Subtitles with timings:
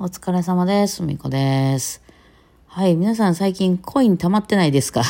[0.00, 1.02] お疲れ様です。
[1.02, 2.00] みこです。
[2.66, 5.02] はい、皆さん最近コイン溜まってないですか？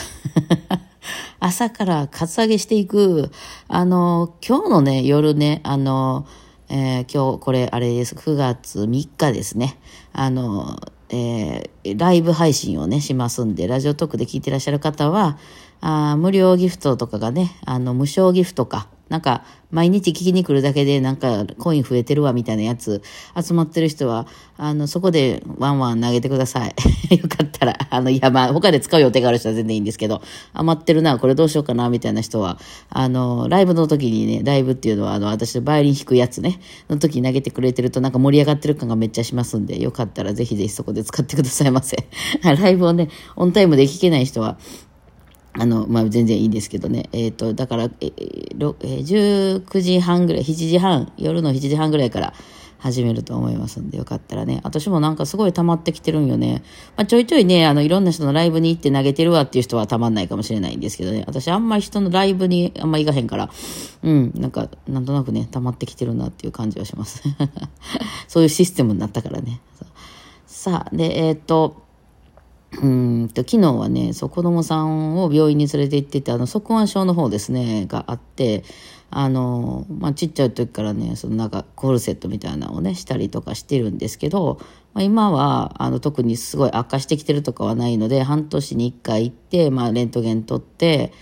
[1.41, 3.31] 朝からカツアゲしていく。
[3.69, 6.27] あの、今日のね、夜ね、あの、
[6.71, 8.15] えー今日これあれです。
[8.15, 9.79] 9月3日ですね。
[10.15, 10.79] あの、
[11.11, 15.37] えーライブ配信をね、しますんで、ラジオトークで聞いてらっしゃる方は、
[15.83, 23.03] あ無料ギフトとかがね、あの、無償ギフトか、なんか、毎日聞きに来るだけで、なんか、コイン増えてるわ、みたいなやつ、
[23.41, 24.27] 集まってる人は、
[24.57, 26.75] あの、そこでワンワン投げてください。
[27.17, 32.59] よかったら、あの、いや、まあ、他で使う予定がある人は全然いいんですけど、余ってるな、これどうしようかな、みたいな人は、
[32.89, 41.97] あの、ライブの時にね、ライブっていうのは、あの、私のバイオリン弾くやつね、の時に投げてくれてると、なんか盛り上がってる感がめっちゃしますんで、よかったらぜひぜひそこで使ってくださいませ。
[42.43, 44.59] ライブをね、オンタイムで聞けない人は、
[45.59, 47.09] あの、まあ、全然いいんですけどね。
[47.13, 52.35] えっ、と、だから、えーろえ19時半ぐらい、7時半、夜の7時半ぐらいから
[52.79, 54.61] 始めると思いますんで、よかったらね。
[54.63, 56.63] 私もなんかすごい溜まってきてるんよね。
[56.97, 61.25] まあ、ちょいちょいね、あの、いろんな人のライブに行って投げてるわっていう人はたまんないかもしれないんですけどね。
[61.27, 63.51] 私あんまり人のライブにあんまり行かへんから、
[64.05, 67.23] うん、なんか、なんとなくね、溜まってきてるなっていう感じはします。
[68.29, 69.61] そういうシステムになったからね。
[70.47, 71.88] さあ、で、えっ、と、
[72.73, 78.63] うんと昨日はねそう子供さんを病院に連れて行っててあの側腕症の方ですねがあって
[79.11, 84.61] あの、まあ、ちっちゃい時からねそのなんかコルセットみたいなのをねしたりとかしてるんですけど、
[84.93, 91.13] まあ、今はあの特にすごい悪化してきてるとかはないので半年に1回行って、まあ、レントゲン取って。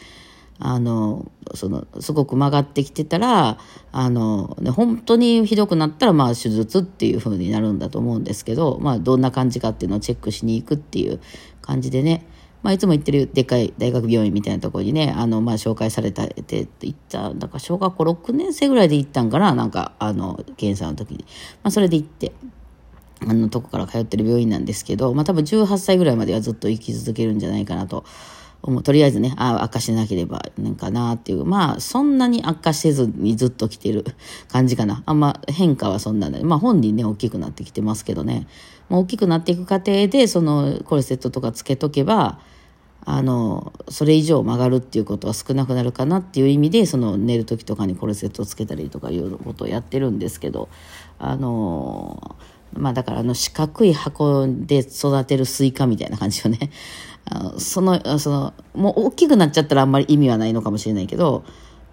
[0.58, 3.58] あの、その、すごく曲がってきてたら、
[3.92, 11.20] あの、ね、本当にひどくなったら、まあ、手術っていう風になるんだと思うんですけど、まあ、どんな感じかっていうのをチェックしに行くっていう
[11.60, 12.27] 感じでね、
[12.62, 21.18] まあ、いつも行ってるでっかい大学病院みたいなところにね、あの、まあ、紹介されたって行った、だから小学校6年生ぐらいで行ったんかな、なんか、あの、検査の時に。
[21.62, 22.32] まあ、それで行って。
[23.20, 28.04] あのとこから通ってる病院なんですけど、まあ多分18歳ぐらいまではずっと生き続けるんじゃないかなと
[28.70, 28.83] 思う。
[28.83, 31.45] とりあえずね、あ、悪化しなければなんかなっていう。
[31.45, 34.05] まあそんなに悪化せずにずっと来てる
[34.51, 35.02] 感じかな。
[35.07, 36.40] あんま変化はそんなね。
[36.42, 38.46] まあ本人ね、大きくなってきてますけどね。
[38.89, 42.39] まあ、大きくなっていく過程で、そのコルセットとかつけとけば、
[43.05, 50.69] あの、それ以上曲がるっていうことは少なくなるかなっていう意味で、その寝る時とかにコルセットをつけたりとかいうことをやってるんですけど、
[51.19, 52.36] あの、
[52.74, 56.70] まあだからあの四角い箱で育てるスイカみたいな感じよね。
[57.31, 61.45] あその、その、もう大きくなっちゃったらあんまり意味はないのかもしれないけど、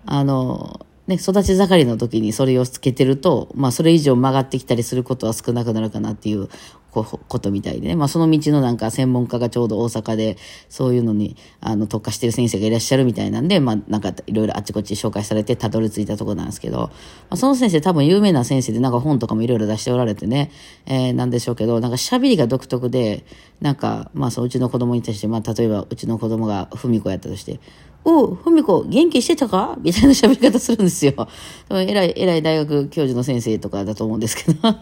[0.06, 6.50] あの、ね、育ち盛りの時にそれをつけてると、まあそれ以上曲がってきたりすることは少なくなるかなっていう
[6.94, 7.96] ことみたいでね。
[7.96, 10.38] まあその道のなんか専門家がちょうど大阪で
[10.70, 16.92] そういうのにあの特化してる先生がいらっしゃるみたいなんで、まあなんかいろいろあっちこっち紹介されてたどり着いたところなんですけど、ま
[17.32, 20.52] あ、その先生多分有名な先生でなんか本とかもいろいろ出しておられてね、
[20.86, 23.26] えーなんでしょうけど、なんか喋りが独特で、
[23.62, 27.60] なんかまあそううちの子供に対して、まあ例えばうちの子供が文子やったとして、
[28.06, 29.78] おう、ふみこ、元気してたか？
[29.82, 31.14] みたいな喋り方するんですよ。
[31.72, 34.76] えらい、えらい大学教授の先生とかだと思うんですけど、 今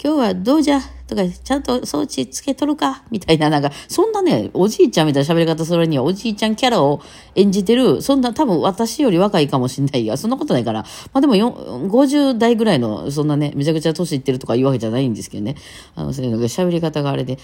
[0.00, 0.80] 日はどうじゃ？
[1.06, 3.02] とか、ちゃんと装置つけとるか？
[3.10, 7.02] みたいな、なんか、そんなね、おじいちゃんみたいな喋り方するには、おじいちゃんキャラを
[7.34, 15.56] 演じてる、そんな、多分私より若いかもしんないが、そんなことないから、まあでも50代ぐらいの、そんなね、めちゃくちゃ年いってるとかいうわけじゃないんですけどね、
[15.94, 17.38] あの、そういうのが喋り方があれで、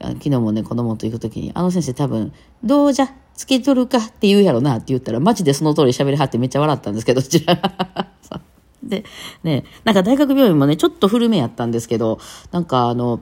[0.00, 2.32] 昨日もね、子供と行くときに、あの先生多分、
[2.62, 3.23] どうじゃ？
[3.34, 7.60] つけとるかって言うやろなって言ったら、マジでその通り喋りはってめっちゃ笑ったんですけど、ちら。
[8.82, 9.04] で、
[9.42, 12.18] ね、なんか大学病院もね、ちょっと古めやったんですけど、
[12.52, 13.20] なんかあの、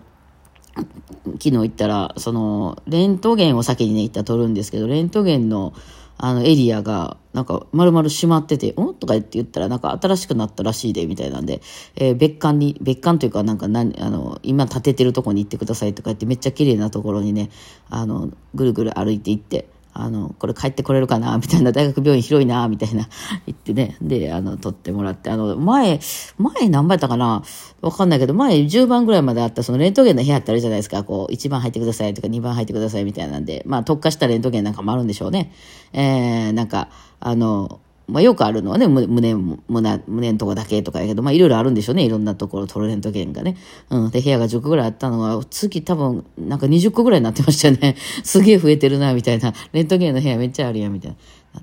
[0.75, 5.73] 昨日行ったら、その、レントゲンを先にね、行ったら撮るんですけど、レントゲンの、
[6.19, 11.61] あの、エリアが、なんか、丸々閉まってて、んとか言って言ったら、なんか、新しくなったらしいで、みたいなんで、
[11.97, 17.51] えー別館に、別館というか、なんか、何、あの、今建ててるとこに行ってくださいとか言って、めっちゃ綺麗なところにね、
[17.91, 21.37] あの、ぐるぐる歩いて行って、あの、これ帰ってこれるかな？
[21.39, 22.67] みたいな、大学病院広いな？
[22.69, 23.09] みたいな、
[23.47, 23.97] 言ってね。
[24.01, 26.01] で、あの、取ってもらって、あの、前、
[26.39, 27.43] 前何番やったかな？
[27.83, 31.05] わかんないけど、前10番ぐらいまであった、そのレントゲンの部屋ってあるじゃないですか。
[31.05, 35.53] こう、1番入ってくださいとか2番入ってくださいみたいなんで、まあ、特化したレントゲンなんかもあるんでしょうね。
[35.93, 36.89] えー、なんか、
[37.21, 42.05] あの、まあ、よくあるのはね、む胸、胸、胸のとこだけとかやけど、まあ、いろいろあるんでしょうね。
[42.05, 43.57] いろんなところ、トルレントゲンがね。
[43.91, 44.11] うん。
[44.11, 47.97] で、部屋が10個ぐらいあったのは、月多分、なんか20個ぐらいになってましたよね。
[48.25, 49.53] すげえ増えてるな、みたいな。
[49.73, 51.17] レントゲンの部屋めっちゃあるやん、みたいな。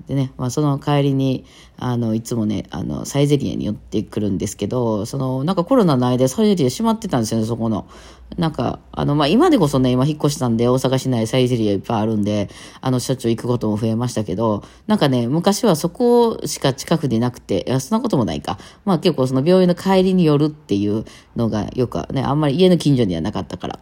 [0.06, 1.44] でね、まあ、その帰りに、
[1.76, 7.88] あの、いつもね、あの、サイゼリアに寄ってくるんですけど、その、なんかコロナの間、サイゼリア閉まってたんですよね、そこの。
[8.36, 12.48] なんか、あの、まあ、今でこそね、今引っ越したんで、大阪市内サイゼリアいっぱいあるんで、
[12.80, 18.58] あの、しょっちゅう行くことも増えましたけど、なんかね、昔はそこしか近くになくて、いや、そんなこともないか。
[18.84, 21.04] まあ、結構その病院の帰りに寄るっていう
[21.34, 23.80] のがよくね、あんまり家の近所にはなかったから。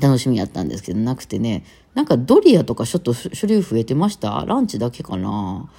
[0.00, 1.64] 楽しみやったんですけど、なくてね、
[1.94, 4.44] なんかドリアとかちょっと種類増えてました？
[4.46, 5.70] ランチだけかな？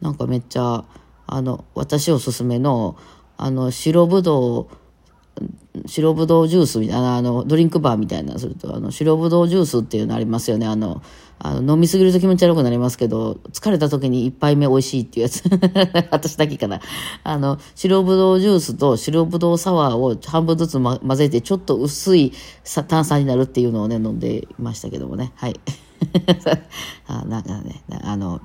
[0.00, 0.84] なんかめっちゃ、
[1.26, 2.96] あの、私おすすめの、
[3.36, 4.66] あの、白ぶどう、
[5.86, 10.66] 白ぶどうジュースみたいな、あの、ドリンクバーみたいなすると、あの、白ぶどうジュースっていうのありますよね。
[10.66, 11.02] あの、
[11.40, 15.44] あの飲みすぎると気持ち悪くなりますけど、疲れた時に一杯目美味しいっていうやつ。
[16.10, 16.80] 私だけかな。
[17.22, 22.32] あの、白ぶどうジュースと白ぶどうサワーを半分ずつ、ま、混ぜて、ちょっと薄い
[22.88, 25.32] 炭酸になるっていうのをね、飲んでいましたけどもね。
[25.36, 25.60] はい。
[27.06, 28.40] あなんかね、あの、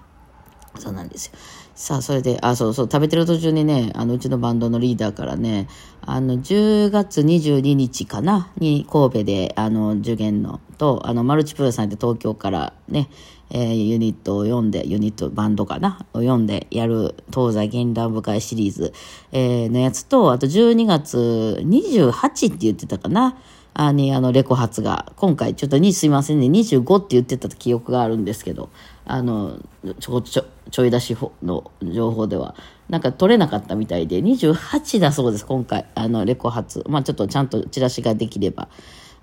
[0.80, 1.34] そうなんですよ。
[1.76, 5.68] さあ、それで、あ、そうそう、食べてる途中にね、あの、うちのバンドのリーダーからね、
[6.02, 13.10] あの、10月22日かな、に神戸で、あの、受験の、と、あの、マルチプラさんって東京からね、
[13.50, 18.94] えー、ユニットを読んで、ユニット、バンドかなを読んでやる東西現代深いシリーズ、
[19.32, 23.38] えー、のやつと、あと12月28って言ってたかな、
[23.74, 28.70] あに、あの、レコ発が、今回ちょっとにすいませんね、25って言ってた記憶があるんですけど、
[29.06, 29.60] あの、
[30.00, 32.56] ちょ、ちょ、ちょい出しの情報では、
[32.90, 35.86] なんか取れなかったみたいで、28だそうです、今回。
[35.96, 36.84] あの、レコ発。
[36.88, 38.68] まあちょっとちゃんとチラシができれば、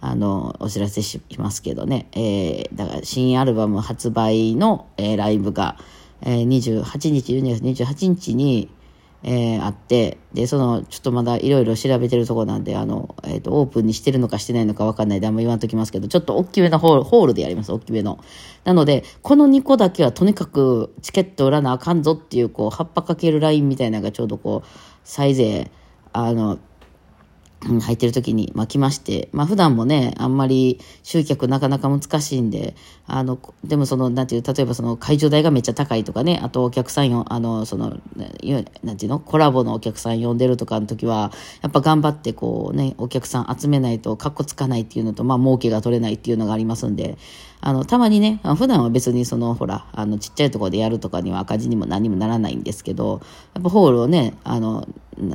[0.00, 2.08] あの、お知らせしますけどね。
[2.12, 5.76] えー、だから新アルバム発売の、えー、ライブが、
[6.22, 8.68] えー、28日、12月28日に、
[9.22, 18.18] えー、あって、で、その、ちょっとまだいろいろ調べてるとこなんで、あの、えっ、ー、と、オープンにしてるのかしてないのか分かんないであんま言わんときますけど、ちょっと大きめのホール、ホールでやります、大きめの。
[18.64, 24.68] なので、この2個だけはとにかくチケット売らなあかんぞっていう、こう、葉っぱかけるラインみたいなのがちょうどこう、
[25.04, 25.70] サイゼ、
[26.14, 26.58] あの、
[27.68, 32.74] うん入ってる時に、まあ、来まして、まあ、普段もね、あんまり集客なかなか難しいんで、
[33.06, 37.90] あの、でもその、なんていう、例えばその会場代がめっちゃ高いとかね、あとお客さんよ、あの、その、
[38.82, 47.18] なんていうの、コラボのお客さん呼んでるとかの時は、やっぱ頑張ってこうね、お客さん集めないと、かっこつかないっていうのと、まあ、儲けが取れないっていうのがありますんで、
[47.62, 53.20] あの、たまにね、普段は別にその、ほら、あの、ちっちゃいところでやるとかには赤字にも何にもならないんですけど、
[53.54, 54.88] やっぱホールをね、あの、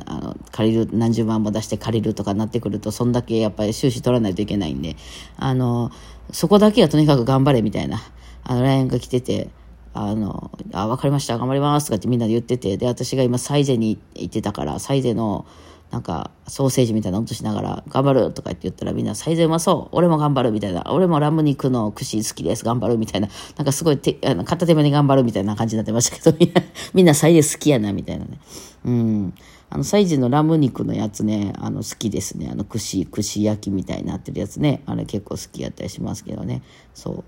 [0.06, 4.96] あの借りる、何十万も出して借りるとかなってくると、そんだけやっぱり収支取らないといけないんで、
[5.36, 5.90] あの、
[6.32, 8.02] そこだけはとにかく頑張れみたいな、
[8.42, 9.50] あの、LINE が来てて、
[9.94, 15.46] あの、あ、わかりました、頑張りますとかってみんなで言ってて、で、私が今サイゼに行ってたから、サイゼの、
[15.90, 20.84] なんか、ソーセージみたいなの落としながら、頑張るとかって言ったらみんな、最善うまそう俺も頑張るみたいな。
[20.90, 22.64] 俺もラム肉の串好きです。
[22.64, 23.28] 頑張るみたいな。
[23.56, 26.62] なんかすごいて、あの片手間に頑張るみたいな感じになってましたけど、みんな、
[26.94, 28.38] みんなサイ好きやな、みたいなね。
[28.84, 29.34] うん。
[29.68, 32.48] あの、サイズのラム肉のやつね、あの、好きですね。
[32.50, 34.82] あの、串、串焼きみたいになってるやつね。
[34.86, 36.62] あれ結構好きやったりしますけどね。
[36.94, 37.24] そう。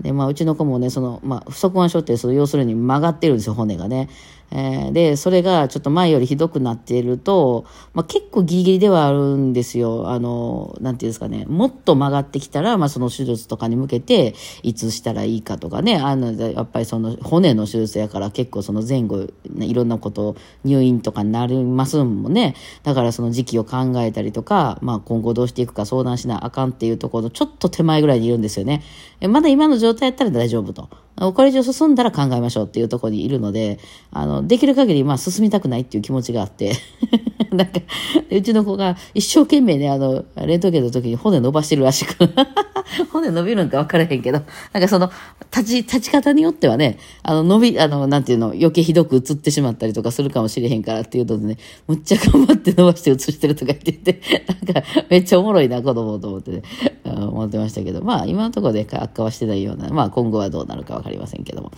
[0.00, 4.08] で、まあ、うちの子もね、その、まあ、不足腕症って、その、要するに曲がってるんですよ、骨がね。
[4.54, 10.10] えー、で、それがちょっと前よりひどくなっていると、まあ、結構ギリギリではあるんですよ。
[10.10, 11.46] あの、なんていうんですかね。
[11.46, 15.96] もっと曲がってきたら、まあ、その手術とかに向けて、いつしたらいいかとかね。
[15.96, 19.26] あの、やっぱりその骨の手術やから結構その前後、
[19.58, 22.54] いろんなこと、入院とかになりますもんね。
[22.82, 28.82] だからその時期を考えたりとか、まあ、今後どうしていくか相談しなあかんっていうところちょっと手前ぐらいにいるんですよね。
[29.20, 30.88] えまだ今の状態やったら大丈夫と。
[31.16, 33.78] これ以上進んだら考えましょうっていうところにいるので、
[34.10, 36.72] あの、できる限り、まあ、進みたくないっていう気持ちがあって。
[37.52, 37.80] なんか、
[38.30, 42.14] うちの子が一生懸命ね、あの、レントゲンの時に骨伸ばしてるらしく。
[43.12, 44.42] 骨伸びるんか分からへんけど、
[44.72, 45.10] なんかその、
[45.54, 54.20] 立ち、立ち方によってはね、あの、伸び、あの、なんていうの、余計ひどく映ってしまったりとかするかもしれへんからっていうのでね、むっちゃ頑張って伸ばして映してるとか言ってて、
[54.66, 56.62] なんか、めっちゃおもろいな、子供と思ってね、
[57.04, 61.72] 思ってましたけど、まあ、今のところで悪化はしてないような、まあ、今後はどうなるか分かりませんけども、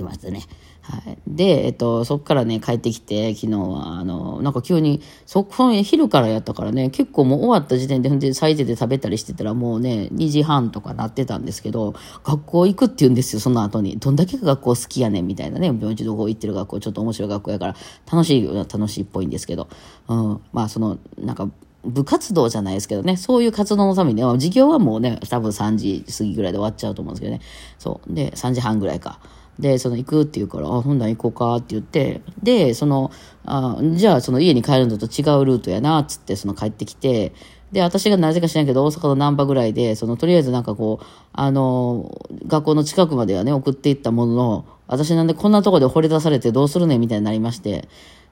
[0.00, 0.42] っましたね。
[0.82, 1.18] はい。
[1.26, 11.94] で、えっと、そっからね、帰ってきて、昨日は、あの、なんか急に、そこ、昼からやったからね、結構もう終わった時点で、ほんで、サイズで食べたりしてたら、もうね、2時半とかなってたんですけど、
[12.24, 13.98] 学校行くって言うんですよ、その後に。
[13.98, 15.66] どんだけ学校好きやねん、みたいなね。
[15.66, 17.76] 病児童行ってる学校、ちょっと面白い学校やから、
[18.10, 19.68] 楽しい、楽しいっぽいんですけど、
[20.08, 20.40] うん。
[20.52, 21.50] まあ、その、なんか、
[21.84, 27.40] 部活動じゃないですけどね、そういう活動のためにね、授業はもうね、多分3時過ぎぐらいで終わっちゃうと思うんですけどね。
[27.78, 28.12] そう。
[28.12, 29.20] で、3時半ぐらいか。
[29.58, 33.10] で、その行くって言うから、あ、ほんなら行こうかって言って、で、その、
[33.44, 37.32] あじゃあその家に帰るのと違うルートやな、っつってその帰ってきて、
[37.72, 47.88] で、私がなぜか知らんけど、大阪の難波ぐらいで、その、とりあえずなんかこう、あの、学校の近くまではね、送っていったものの、私なんでこんなとこで掘り出されてどうするねみたいになりまして、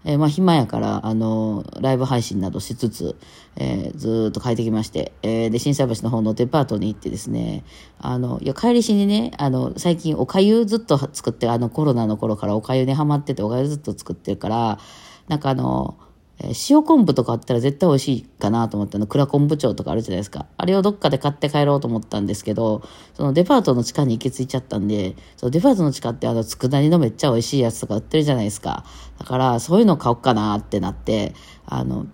[0.07, 3.17] えー、まあ暇やから、あの、ライブ配信などしつつ、
[3.57, 7.65] えー、ずっと帰ってきまして、えー、で、震災橋の方のデパートに行ってですね、
[7.99, 14.79] あの、いや、帰りしにね、あの、最近おかゆずっと作って、あの、コロナの頃からおかゆにハマってて、おかゆずっと作ってるから、
[15.27, 15.97] なんかあの、
[16.39, 20.47] え塩昆布とかあったら絶対美味しいかなと思ったの、蔵昆布町とかあるじゃないですか。
[20.57, 22.83] あれをどっかで買って帰ろうと思ったんですけど、
[23.15, 28.85] そのデパートの地下に行き着いちゃったんで、そのデパートの地下ってあの、佃煮のめっちゃ美味しいやつとか売ってるじゃないですか。
[29.19, 32.07] だから、そういうの買おうかなってなって、あの、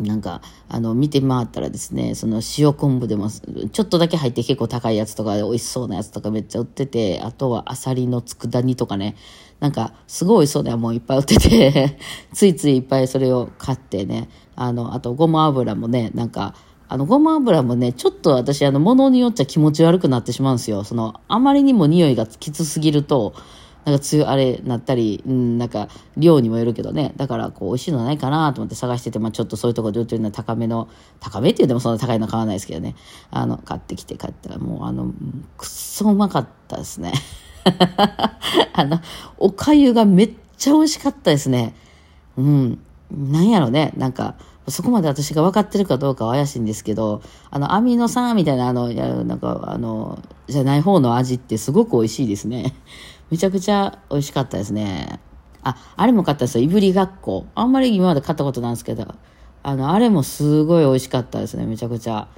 [0.00, 9.16] なんか、あの、見て回ったらですね、その塩昆布でも、ちょっとだけ入って結構高いやつとか、美味しそうなやつとかめっちゃ売ってて、あとはアサリの佃煮とかね、
[9.60, 11.98] なんか、すごい美味しそうなもんいっぱい売ってて
[12.32, 16.54] ついついいっぱいそれを買ってね、あの、あとごま油もね、なんか、
[16.88, 20.84] あの、ごま油もね、ちょっと私、あの、物によっちゃ気持ち悪くなってしまうんですよ。
[20.84, 23.34] その、あまりにも匂いがきつすぎると、
[23.84, 27.12] なんか強あれなったり、うん、なんか量にもよるけどね。
[27.16, 30.88] だからこう美味しいのないかなと思って探してて、まあちょっとそういうところで売ってるのは高めの、
[31.20, 32.94] 高めって言うてもそんな高いの買わないですけどね。
[33.30, 35.12] あの、買ってきて買ったらもうあの、
[35.56, 37.12] くっそうまかったですね。
[38.72, 39.00] あの、
[39.38, 41.74] おかゆがめっちゃ美味しかったですね。
[42.36, 42.78] うん。
[43.10, 43.92] なんやろね。
[43.96, 44.36] なんか、
[44.68, 47.20] そこまで私が分かってるかどうかは怪しいんですけど、
[47.50, 48.92] あの、アミノ酸みたいな、あの、
[49.24, 52.74] なんか、あの、じゃない方の味ってすごく美味しいですね。
[53.32, 55.18] めちゃくちゃ美味しかったですね。
[55.62, 56.64] あ、あれも買ったですよ。
[56.64, 57.46] いぶりがっこ。
[57.54, 59.06] あんまり今まで買ったことないんですけど、
[59.62, 61.64] あの、あれもすごい美味しかったですね。
[61.64, 62.28] めちゃくちゃ。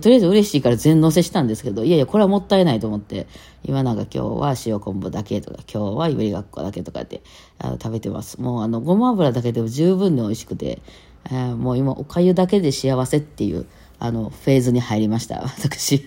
[0.00, 3.28] とりあえず嬉しいから全乗せしたんですけど、いやいや、これはもったいないと思って、
[3.62, 7.22] 今なんか今日は塩昆布だけとか、今日はいぶりがっこだけとかって
[7.60, 8.40] あの食べてます。
[8.40, 10.82] もうあの、ごま油だけでも十分に美味しくて、
[11.26, 13.66] えー、もう今、おかゆだけで幸せっていう、
[14.00, 16.04] あの、フェーズに入りました、私。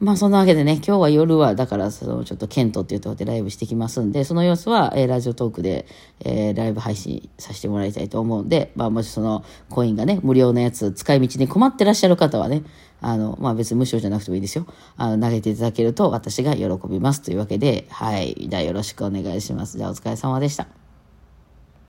[0.00, 5.86] まあそんなわけでね、今日は夜は、だからそのちょっとケントっていうところでライブしてきますんで、その様子は、えー、ラジオトークで、
[6.20, 12.62] えー、ライブ配信させてもらいたいと思うんで、まあもしそのコインがね、無料のやつ、使い道に困ってらっしゃる方はね、
[13.02, 14.66] あの、まあ別に無償じゃなくてもいいですよ。
[14.96, 18.46] あの、投げていただけると私が喜びますというわけで、はい。
[18.48, 19.76] じゃあよろしくお願いします。
[19.76, 20.79] じゃあお疲れ様でした。